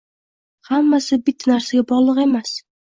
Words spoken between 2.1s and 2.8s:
emas